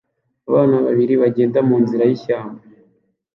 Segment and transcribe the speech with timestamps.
[0.49, 2.61] Abana babiri bagenda munzira yishyamba